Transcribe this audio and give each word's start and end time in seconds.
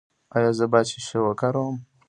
ایا 0.35 0.51
زه 0.57 0.65
باید 0.71 0.87
شیشه 0.91 1.17
وکاروم؟ 1.21 1.77